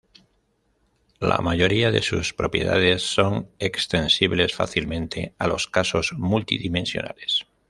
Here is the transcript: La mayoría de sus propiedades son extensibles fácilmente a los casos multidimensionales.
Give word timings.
La 1.19 1.37
mayoría 1.43 1.91
de 1.91 2.01
sus 2.01 2.33
propiedades 2.33 3.03
son 3.03 3.51
extensibles 3.59 4.55
fácilmente 4.55 5.35
a 5.37 5.45
los 5.45 5.67
casos 5.67 6.13
multidimensionales. 6.13 7.45